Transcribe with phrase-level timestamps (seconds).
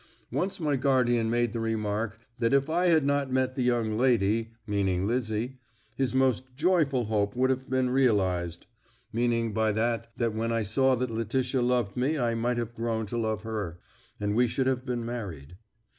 [0.31, 4.51] Once my guardian made the remark, 'That if I had not met the young lady'
[4.65, 5.59] meaning Lizzie
[5.95, 8.65] 'his most joyful hope would have been realised,'
[9.13, 13.05] meaning by that that when I saw that Letitia loved me I might have grown
[13.05, 13.79] to love her,
[14.19, 15.55] and we should have been married.